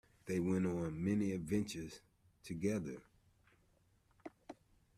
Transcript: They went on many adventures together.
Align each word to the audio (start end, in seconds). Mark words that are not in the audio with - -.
They 0.25 0.39
went 0.39 0.65
on 0.65 1.03
many 1.03 1.31
adventures 1.31 1.99
together. 2.43 3.03